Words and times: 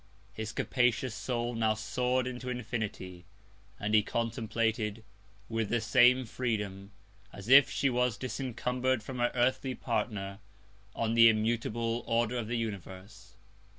His 0.33 0.51
capacious 0.51 1.13
Soul 1.13 1.53
now 1.53 1.75
soar'd 1.75 2.25
into 2.25 2.49
Infinity, 2.49 3.23
and 3.79 3.93
he 3.93 4.01
contemplated, 4.01 5.03
with 5.47 5.69
the 5.69 5.79
same 5.79 6.25
Freedom, 6.25 6.91
as 7.31 7.47
if 7.49 7.69
she 7.69 7.87
was 7.87 8.17
disencumber'd 8.17 9.03
from 9.03 9.19
her 9.19 9.29
earthly 9.35 9.75
Partner, 9.75 10.39
on 10.95 11.13
the 11.13 11.29
immutable 11.29 12.01
Order 12.07 12.39
of 12.39 12.47
the 12.47 12.57
Universe. 12.57 13.35